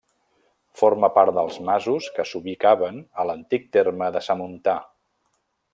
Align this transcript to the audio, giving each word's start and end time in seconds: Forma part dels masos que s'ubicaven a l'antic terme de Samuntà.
Forma 0.81 1.09
part 1.17 1.33
dels 1.39 1.59
masos 1.67 2.09
que 2.17 2.25
s'ubicaven 2.31 2.99
a 3.25 3.29
l'antic 3.31 3.69
terme 3.79 4.13
de 4.17 4.25
Samuntà. 4.31 4.79